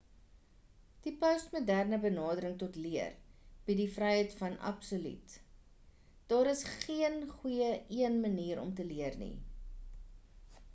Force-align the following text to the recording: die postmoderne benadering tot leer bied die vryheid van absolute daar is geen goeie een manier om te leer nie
die 1.07 1.11
postmoderne 1.23 1.99
benadering 2.05 2.55
tot 2.63 2.79
leer 2.85 3.11
bied 3.67 3.79
die 3.83 3.87
vryheid 3.99 4.35
van 4.41 4.57
absolute 4.71 5.45
daar 6.33 6.51
is 6.57 6.67
geen 6.73 7.21
goeie 7.37 7.71
een 8.01 8.21
manier 8.27 8.67
om 8.67 8.75
te 8.83 8.91
leer 8.93 9.23
nie 9.25 9.33